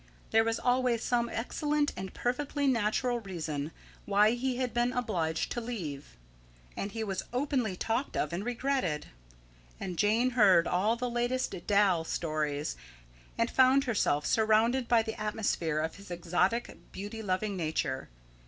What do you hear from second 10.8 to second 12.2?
the latest "Dal